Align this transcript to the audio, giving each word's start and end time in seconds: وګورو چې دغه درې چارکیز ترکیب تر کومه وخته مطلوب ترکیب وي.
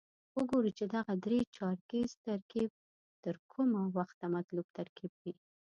وګورو 0.37 0.69
چې 0.77 0.83
دغه 0.95 1.13
درې 1.25 1.39
چارکیز 1.55 2.09
ترکیب 2.25 2.69
تر 3.23 3.35
کومه 3.51 3.81
وخته 3.97 4.25
مطلوب 4.35 4.67
ترکیب 4.77 5.11
وي. 5.21 5.33